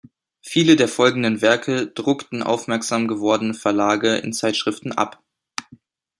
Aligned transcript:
Viele 0.41 0.77
der 0.77 0.87
folgenden 0.87 1.43
Werke 1.43 1.85
druckten 1.85 2.41
aufmerksam 2.41 3.07
gewordene 3.07 3.53
Verlage 3.53 4.15
in 4.15 4.33
Zeitschriften 4.33 4.93
ab. 4.93 5.21